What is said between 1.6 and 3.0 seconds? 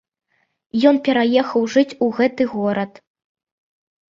жыць у гэты горад.